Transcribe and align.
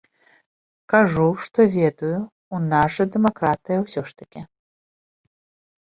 Кажу, 0.93 1.25
што 1.47 1.59
ведаю, 1.77 2.17
у 2.55 2.63
нас 2.71 2.89
жа 2.97 3.05
дэмакратыя 3.19 3.77
ўсе 3.85 4.01
ж 4.11 4.19
такі. 4.23 4.41